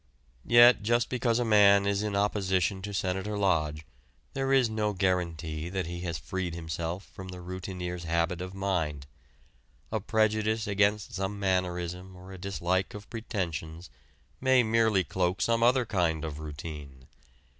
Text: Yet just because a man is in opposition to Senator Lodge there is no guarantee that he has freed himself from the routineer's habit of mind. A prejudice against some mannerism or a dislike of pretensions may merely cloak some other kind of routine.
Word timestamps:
Yet 0.47 0.81
just 0.81 1.09
because 1.09 1.37
a 1.37 1.45
man 1.45 1.85
is 1.85 2.01
in 2.01 2.15
opposition 2.15 2.81
to 2.81 2.91
Senator 2.91 3.37
Lodge 3.37 3.85
there 4.33 4.51
is 4.51 4.67
no 4.67 4.93
guarantee 4.93 5.69
that 5.69 5.85
he 5.85 6.01
has 6.01 6.17
freed 6.17 6.55
himself 6.55 7.05
from 7.13 7.27
the 7.27 7.37
routineer's 7.39 8.05
habit 8.05 8.41
of 8.41 8.55
mind. 8.55 9.05
A 9.91 9.99
prejudice 9.99 10.65
against 10.65 11.13
some 11.13 11.39
mannerism 11.39 12.15
or 12.15 12.31
a 12.33 12.39
dislike 12.39 12.95
of 12.95 13.11
pretensions 13.11 13.91
may 14.39 14.63
merely 14.63 15.03
cloak 15.03 15.39
some 15.39 15.61
other 15.61 15.85
kind 15.85 16.25
of 16.25 16.39
routine. 16.39 17.05